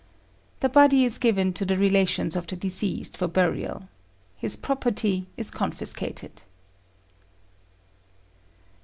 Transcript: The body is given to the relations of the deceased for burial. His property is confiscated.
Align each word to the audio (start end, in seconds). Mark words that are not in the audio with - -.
The 0.61 0.67
body 0.69 1.05
is 1.05 1.19
given 1.19 1.53
to 1.53 1.63
the 1.63 1.77
relations 1.77 2.35
of 2.35 2.47
the 2.47 2.55
deceased 2.55 3.15
for 3.15 3.27
burial. 3.27 3.87
His 4.35 4.55
property 4.55 5.27
is 5.37 5.51
confiscated. 5.51 6.41